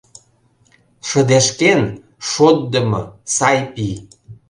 Шыдешкен, 1.07 1.81
шотдымо... 2.29 3.01
сай 3.35 3.59
пий... 3.73 3.95